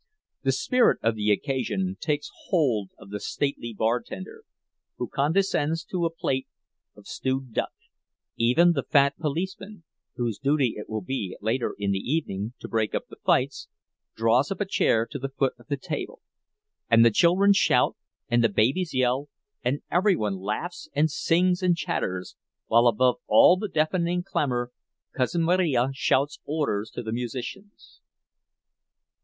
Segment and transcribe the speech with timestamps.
[0.41, 4.45] The spirit of the occasion takes hold of the stately bartender,
[4.97, 6.47] who condescends to a plate
[6.95, 7.69] of stewed duck;
[8.35, 13.09] even the fat policeman—whose duty it will be, later in the evening, to break up
[13.09, 16.23] the fights—draws up a chair to the foot of the table.
[16.89, 17.95] And the children shout
[18.27, 19.29] and the babies yell,
[19.63, 24.71] and every one laughs and sings and chatters—while above all the deafening clamor
[25.13, 28.01] Cousin Marija shouts orders to the musicians.